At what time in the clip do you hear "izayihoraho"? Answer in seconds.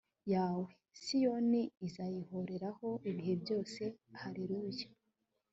1.87-2.89